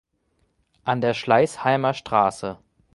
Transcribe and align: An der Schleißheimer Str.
An 0.83 0.99
der 0.99 1.13
Schleißheimer 1.13 1.93
Str. 1.93 2.57